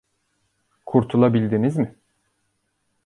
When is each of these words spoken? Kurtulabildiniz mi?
Kurtulabildiniz 0.85 1.77
mi? 1.77 1.95